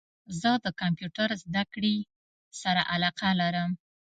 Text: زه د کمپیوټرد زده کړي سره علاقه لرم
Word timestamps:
زه 0.41 0.51
د 0.65 0.67
کمپیوټرد 0.81 1.39
زده 1.45 1.63
کړي 1.73 1.95
سره 2.61 2.81
علاقه 2.93 3.29
لرم 3.41 3.71